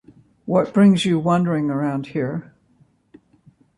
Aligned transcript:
What 0.45 0.73
brings 0.73 1.05
you 1.05 1.19
wandering 1.19 1.69
around 1.69 2.07
here? 2.07 2.55